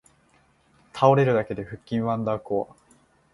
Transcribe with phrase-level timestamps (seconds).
[0.93, 2.75] 倒れるだけで腹筋ワンダーコア